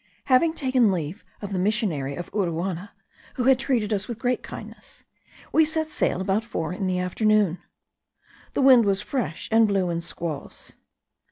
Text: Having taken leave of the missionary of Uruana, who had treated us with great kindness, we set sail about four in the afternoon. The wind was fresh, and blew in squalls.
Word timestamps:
Having 0.23 0.55
taken 0.55 0.91
leave 0.91 1.23
of 1.43 1.53
the 1.53 1.59
missionary 1.59 2.15
of 2.15 2.31
Uruana, 2.31 2.89
who 3.35 3.43
had 3.43 3.59
treated 3.59 3.93
us 3.93 4.07
with 4.07 4.17
great 4.17 4.41
kindness, 4.41 5.03
we 5.51 5.63
set 5.63 5.89
sail 5.89 6.19
about 6.21 6.43
four 6.43 6.73
in 6.73 6.87
the 6.87 6.97
afternoon. 6.97 7.59
The 8.55 8.63
wind 8.63 8.83
was 8.85 8.99
fresh, 9.01 9.47
and 9.51 9.67
blew 9.67 9.91
in 9.91 10.01
squalls. 10.01 10.73